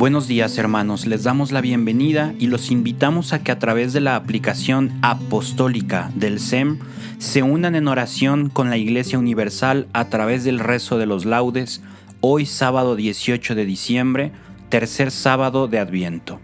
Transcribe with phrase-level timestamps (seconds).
[0.00, 4.00] Buenos días hermanos, les damos la bienvenida y los invitamos a que a través de
[4.00, 6.78] la aplicación apostólica del SEM
[7.18, 11.82] se unan en oración con la Iglesia Universal a través del rezo de los laudes
[12.22, 14.32] hoy sábado 18 de diciembre,
[14.70, 16.40] tercer sábado de Adviento.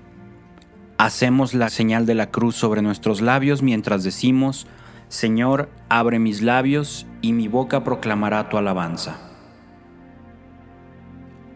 [0.99, 4.67] Hacemos la señal de la cruz sobre nuestros labios mientras decimos,
[5.09, 9.17] Señor, abre mis labios y mi boca proclamará tu alabanza.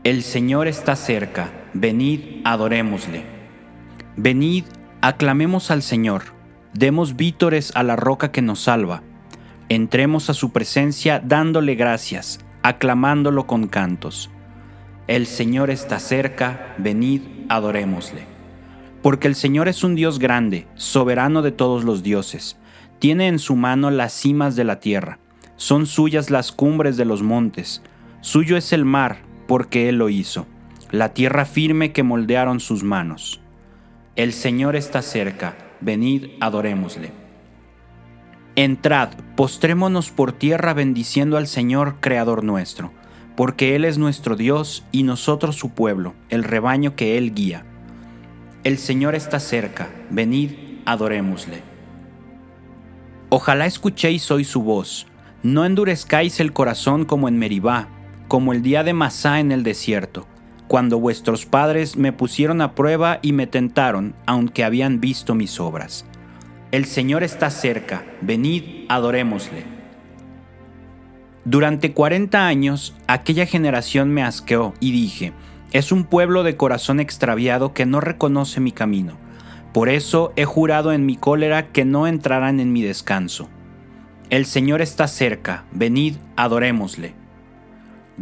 [0.02, 3.24] El Señor está cerca venid, adorémosle.
[4.16, 4.64] Venid,
[5.00, 6.22] aclamemos al Señor,
[6.74, 9.02] demos vítores a la roca que nos salva.
[9.68, 14.30] Entremos a su presencia dándole gracias, aclamándolo con cantos.
[15.06, 18.24] El Señor está cerca, venid, adorémosle.
[19.02, 22.58] Porque el Señor es un Dios grande, soberano de todos los dioses.
[22.98, 25.18] Tiene en su mano las cimas de la tierra,
[25.56, 27.82] son suyas las cumbres de los montes,
[28.20, 30.46] suyo es el mar, porque Él lo hizo
[30.90, 33.40] la tierra firme que moldearon sus manos.
[34.16, 37.12] El Señor está cerca, venid, adorémosle.
[38.56, 42.92] Entrad, postrémonos por tierra bendiciendo al Señor, Creador nuestro,
[43.36, 47.64] porque Él es nuestro Dios y nosotros su pueblo, el rebaño que Él guía.
[48.64, 50.50] El Señor está cerca, venid,
[50.86, 51.62] adorémosle.
[53.28, 55.06] Ojalá escuchéis hoy su voz,
[55.44, 57.88] no endurezcáis el corazón como en Meribá,
[58.26, 60.26] como el día de Masá en el desierto
[60.70, 66.04] cuando vuestros padres me pusieron a prueba y me tentaron, aunque habían visto mis obras.
[66.70, 69.64] El Señor está cerca, venid, adorémosle.
[71.44, 75.32] Durante cuarenta años aquella generación me asqueó y dije,
[75.72, 79.14] es un pueblo de corazón extraviado que no reconoce mi camino.
[79.72, 83.48] Por eso he jurado en mi cólera que no entrarán en mi descanso.
[84.28, 87.19] El Señor está cerca, venid, adorémosle.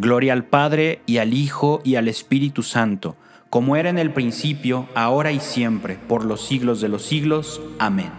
[0.00, 3.16] Gloria al Padre y al Hijo y al Espíritu Santo,
[3.50, 7.60] como era en el principio, ahora y siempre, por los siglos de los siglos.
[7.80, 8.12] Amén.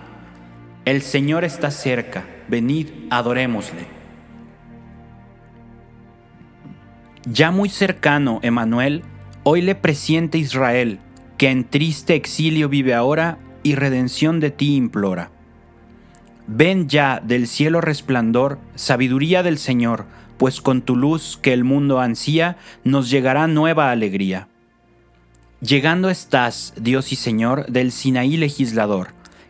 [0.84, 3.88] El Señor está cerca, venid, adorémosle.
[7.24, 9.04] Ya muy cercano, Emanuel,
[9.44, 11.00] hoy le presiente Israel,
[11.38, 15.32] que en triste exilio vive ahora y redención de ti implora.
[16.52, 20.06] Ven ya del cielo resplandor, sabiduría del Señor,
[20.40, 24.48] pues con tu luz que el mundo ansía, nos llegará nueva alegría.
[25.62, 29.10] Llegando estás, Dios y Señor, del Sinaí legislador,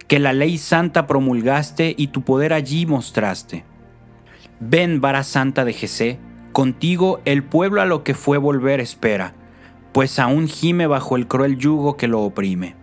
[0.09, 3.63] que la ley santa promulgaste y tu poder allí mostraste.
[4.59, 6.19] Ven, vara santa de Jesé,
[6.51, 9.35] contigo el pueblo a lo que fue volver espera,
[9.93, 12.75] pues aún gime bajo el cruel yugo que lo oprime.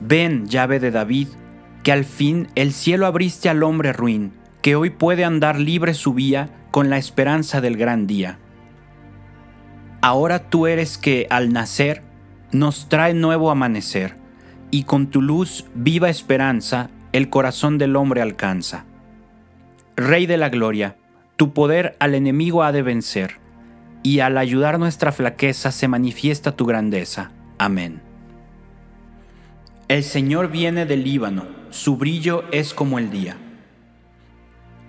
[0.00, 1.26] Ven, llave de David,
[1.82, 6.14] que al fin el cielo abriste al hombre ruin, que hoy puede andar libre su
[6.14, 8.38] vía con la esperanza del gran día.
[10.00, 12.02] Ahora tú eres que al nacer
[12.52, 14.16] nos trae nuevo amanecer,
[14.70, 18.84] y con tu luz viva esperanza el corazón del hombre alcanza.
[19.96, 20.96] Rey de la gloria,
[21.36, 23.38] tu poder al enemigo ha de vencer,
[24.02, 27.30] y al ayudar nuestra flaqueza se manifiesta tu grandeza.
[27.58, 28.11] Amén.
[29.92, 33.36] El Señor viene del Líbano, su brillo es como el día.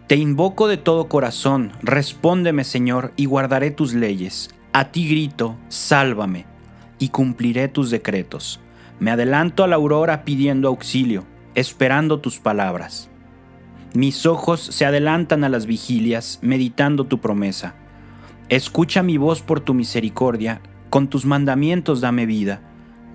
[0.07, 4.49] Te invoco de todo corazón, respóndeme Señor, y guardaré tus leyes.
[4.71, 6.45] A ti grito, sálvame,
[6.99, 8.61] y cumpliré tus decretos.
[9.01, 13.09] Me adelanto a la aurora pidiendo auxilio, esperando tus palabras.
[13.93, 17.75] Mis ojos se adelantan a las vigilias, meditando tu promesa.
[18.47, 22.61] Escucha mi voz por tu misericordia, con tus mandamientos dame vida.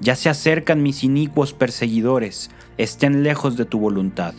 [0.01, 4.35] Ya se acercan mis inicuos perseguidores, estén lejos de tu voluntad.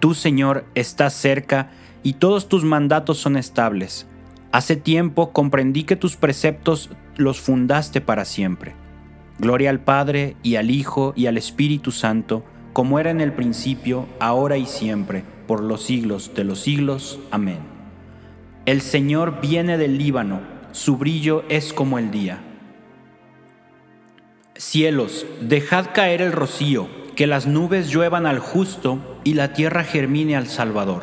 [0.00, 1.70] Tú, Señor, estás cerca
[2.02, 4.06] y todos tus mandatos son estables.
[4.52, 8.74] Hace tiempo comprendí que tus preceptos los fundaste para siempre.
[9.38, 14.06] Gloria al Padre y al Hijo y al Espíritu Santo, como era en el principio,
[14.20, 17.18] ahora y siempre, por los siglos de los siglos.
[17.30, 17.58] Amén.
[18.64, 20.40] El Señor viene del Líbano,
[20.72, 22.53] su brillo es como el día.
[24.56, 30.36] Cielos, dejad caer el rocío, que las nubes lluevan al justo y la tierra germine
[30.36, 31.02] al Salvador.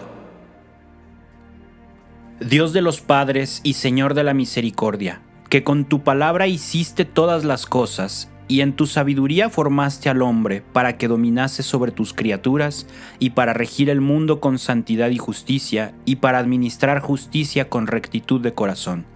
[2.40, 7.44] Dios de los padres y Señor de la misericordia, que con tu palabra hiciste todas
[7.44, 12.88] las cosas, y en tu sabiduría formaste al hombre para que dominase sobre tus criaturas
[13.20, 18.40] y para regir el mundo con santidad y justicia y para administrar justicia con rectitud
[18.40, 19.11] de corazón.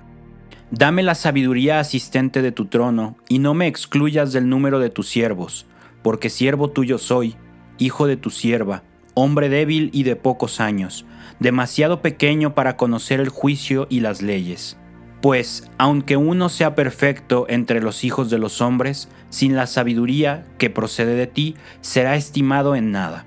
[0.71, 5.07] Dame la sabiduría asistente de tu trono y no me excluyas del número de tus
[5.07, 5.67] siervos,
[6.01, 7.35] porque siervo tuyo soy,
[7.77, 8.83] hijo de tu sierva,
[9.13, 11.05] hombre débil y de pocos años,
[11.39, 14.77] demasiado pequeño para conocer el juicio y las leyes.
[15.21, 20.69] Pues, aunque uno sea perfecto entre los hijos de los hombres, sin la sabiduría que
[20.69, 23.25] procede de ti, será estimado en nada.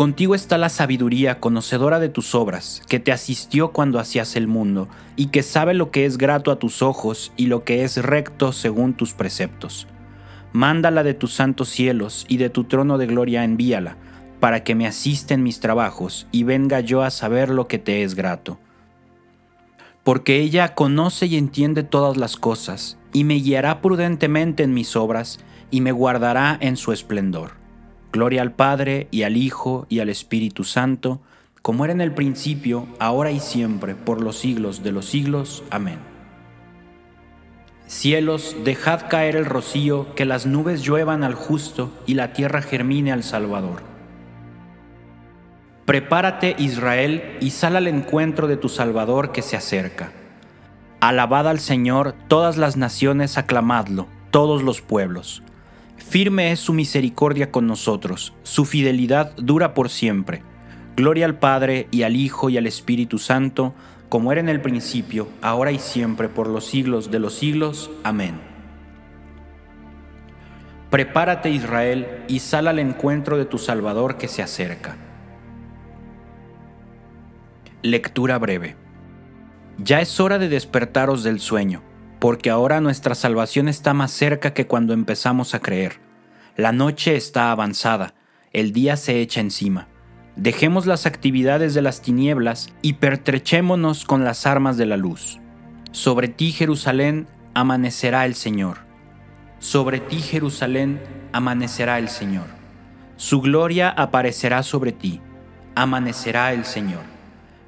[0.00, 4.88] Contigo está la sabiduría conocedora de tus obras, que te asistió cuando hacías el mundo,
[5.14, 8.52] y que sabe lo que es grato a tus ojos y lo que es recto
[8.52, 9.88] según tus preceptos.
[10.54, 13.98] Mándala de tus santos cielos y de tu trono de gloria envíala,
[14.40, 18.02] para que me asiste en mis trabajos y venga yo a saber lo que te
[18.02, 18.58] es grato
[20.02, 25.40] porque ella conoce y entiende todas las cosas, y me guiará prudentemente en mis obras,
[25.70, 27.59] y me guardará en su esplendor.
[28.12, 31.20] Gloria al Padre, y al Hijo, y al Espíritu Santo,
[31.62, 35.62] como era en el principio, ahora y siempre, por los siglos de los siglos.
[35.70, 35.98] Amén.
[37.86, 43.12] Cielos, dejad caer el rocío, que las nubes lluevan al justo, y la tierra germine
[43.12, 43.82] al Salvador.
[45.86, 50.12] Prepárate Israel y sal al encuentro de tu Salvador que se acerca.
[51.00, 55.42] Alabad al Señor todas las naciones, aclamadlo, todos los pueblos.
[56.08, 60.42] Firme es su misericordia con nosotros, su fidelidad dura por siempre.
[60.96, 63.74] Gloria al Padre y al Hijo y al Espíritu Santo,
[64.08, 67.90] como era en el principio, ahora y siempre, por los siglos de los siglos.
[68.02, 68.40] Amén.
[70.90, 74.96] Prepárate Israel y sal al encuentro de tu Salvador que se acerca.
[77.82, 78.74] Lectura breve.
[79.78, 81.82] Ya es hora de despertaros del sueño,
[82.20, 86.00] porque ahora nuestra salvación está más cerca que cuando empezamos a creer.
[86.56, 88.14] La noche está avanzada,
[88.52, 89.88] el día se echa encima.
[90.36, 95.38] Dejemos las actividades de las tinieblas y pertrechémonos con las armas de la luz.
[95.92, 98.78] Sobre ti, Jerusalén, amanecerá el Señor.
[99.58, 101.00] Sobre ti, Jerusalén,
[101.32, 102.46] amanecerá el Señor.
[103.16, 105.20] Su gloria aparecerá sobre ti.
[105.74, 107.02] Amanecerá el Señor.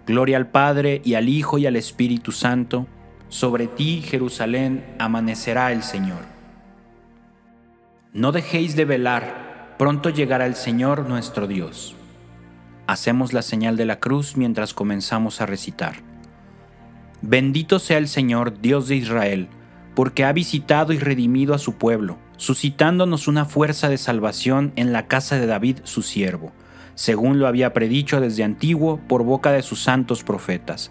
[0.07, 2.87] Gloria al Padre y al Hijo y al Espíritu Santo.
[3.33, 6.21] Sobre ti, Jerusalén, amanecerá el Señor.
[8.13, 11.97] No dejéis de velar, pronto llegará el Señor nuestro Dios.
[12.87, 15.95] Hacemos la señal de la cruz mientras comenzamos a recitar.
[17.23, 19.49] Bendito sea el Señor, Dios de Israel,
[19.95, 25.07] porque ha visitado y redimido a su pueblo, suscitándonos una fuerza de salvación en la
[25.07, 26.53] casa de David su siervo
[26.95, 30.91] según lo había predicho desde antiguo por boca de sus santos profetas.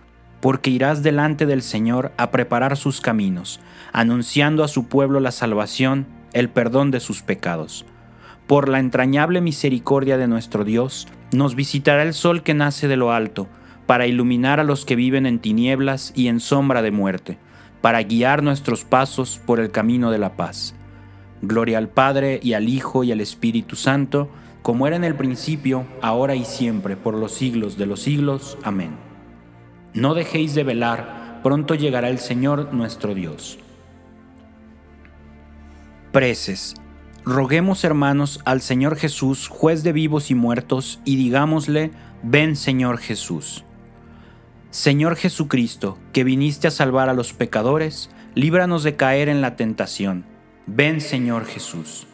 [0.41, 3.59] porque irás delante del Señor a preparar sus caminos,
[3.93, 7.85] anunciando a su pueblo la salvación, el perdón de sus pecados.
[8.47, 13.13] Por la entrañable misericordia de nuestro Dios, nos visitará el sol que nace de lo
[13.13, 13.47] alto,
[13.85, 17.37] para iluminar a los que viven en tinieblas y en sombra de muerte
[17.81, 20.75] para guiar nuestros pasos por el camino de la paz.
[21.41, 24.29] Gloria al Padre y al Hijo y al Espíritu Santo,
[24.61, 28.57] como era en el principio, ahora y siempre, por los siglos de los siglos.
[28.63, 29.10] Amén.
[29.93, 33.59] No dejéis de velar, pronto llegará el Señor nuestro Dios.
[36.11, 36.75] Preces.
[37.23, 41.91] Roguemos hermanos al Señor Jesús, juez de vivos y muertos, y digámosle,
[42.23, 43.63] ven Señor Jesús.
[44.71, 50.25] Señor Jesucristo, que viniste a salvar a los pecadores, líbranos de caer en la tentación.
[50.65, 52.07] Ven Señor Jesús.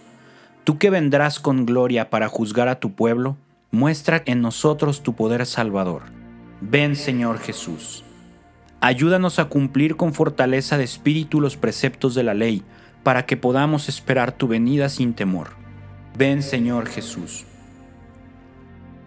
[0.64, 3.38] Tú que vendrás con gloria para juzgar a tu pueblo,
[3.72, 6.17] muestra en nosotros tu poder salvador.
[6.62, 8.04] Ven Señor Jesús.
[8.82, 12.64] Ayúdanos a cumplir con fortaleza de espíritu los preceptos de la ley,
[13.04, 15.50] para que podamos esperar tu venida sin temor.
[16.18, 17.46] Ven Señor Jesús.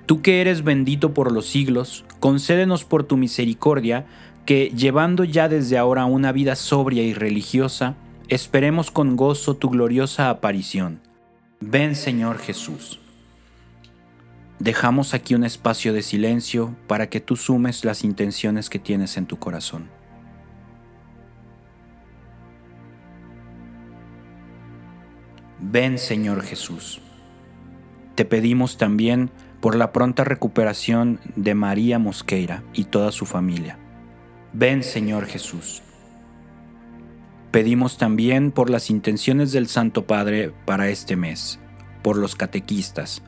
[0.07, 4.07] Tú que eres bendito por los siglos, concédenos por tu misericordia
[4.47, 7.97] que, llevando ya desde ahora una vida sobria y religiosa,
[8.29, 11.01] esperemos con gozo tu gloriosa aparición.
[11.61, 13.01] Ven Señor Jesús.
[14.61, 19.25] Dejamos aquí un espacio de silencio para que tú sumes las intenciones que tienes en
[19.25, 19.89] tu corazón.
[25.59, 27.01] Ven Señor Jesús.
[28.17, 29.31] Te pedimos también
[29.63, 33.79] por la pronta recuperación de María Mosqueira y toda su familia.
[34.53, 35.81] Ven Señor Jesús.
[37.51, 41.59] Pedimos también por las intenciones del Santo Padre para este mes,
[42.03, 43.23] por los catequistas,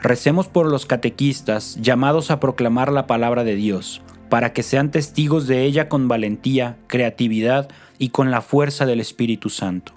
[0.00, 5.48] Recemos por los catequistas llamados a proclamar la palabra de Dios, para que sean testigos
[5.48, 9.92] de ella con valentía, creatividad y con la fuerza del Espíritu Santo.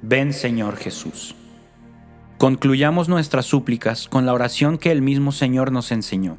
[0.00, 1.34] Ven Señor Jesús.
[2.38, 6.38] Concluyamos nuestras súplicas con la oración que el mismo Señor nos enseñó.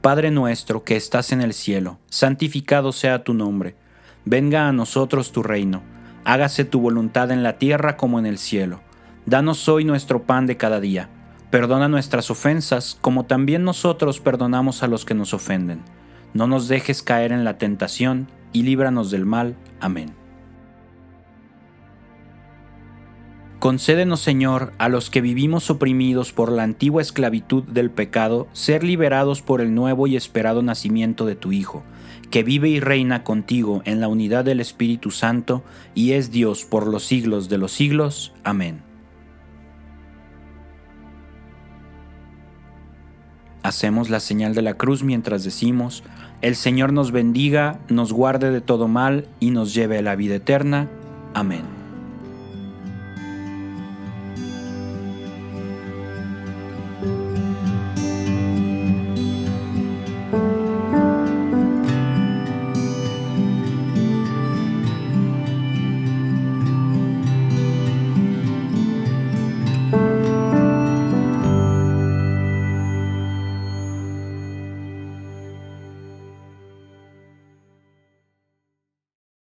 [0.00, 3.76] Padre nuestro que estás en el cielo, santificado sea tu nombre,
[4.24, 5.82] venga a nosotros tu reino,
[6.24, 8.80] hágase tu voluntad en la tierra como en el cielo.
[9.26, 11.08] Danos hoy nuestro pan de cada día
[11.50, 15.82] Perdona nuestras ofensas, como también nosotros perdonamos a los que nos ofenden.
[16.34, 19.56] No nos dejes caer en la tentación, y líbranos del mal.
[19.80, 20.14] Amén.
[23.58, 29.42] Concédenos, Señor, a los que vivimos oprimidos por la antigua esclavitud del pecado, ser liberados
[29.42, 31.82] por el nuevo y esperado nacimiento de tu Hijo,
[32.30, 36.86] que vive y reina contigo en la unidad del Espíritu Santo, y es Dios por
[36.86, 38.34] los siglos de los siglos.
[38.44, 38.85] Amén.
[43.66, 46.04] Hacemos la señal de la cruz mientras decimos,
[46.40, 50.36] el Señor nos bendiga, nos guarde de todo mal y nos lleve a la vida
[50.36, 50.88] eterna.
[51.34, 51.85] Amén.